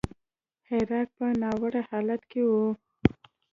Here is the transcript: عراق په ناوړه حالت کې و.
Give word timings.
عراق 0.69 1.07
په 1.17 1.25
ناوړه 1.41 1.81
حالت 1.89 2.21
کې 2.31 2.41
و. 2.49 2.51